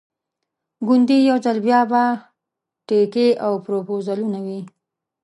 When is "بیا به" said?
1.65-2.03